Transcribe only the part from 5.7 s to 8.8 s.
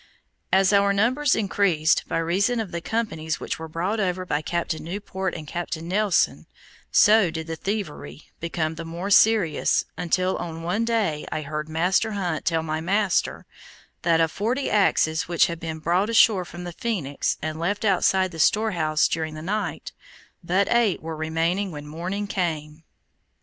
Nelson, so did the thievery become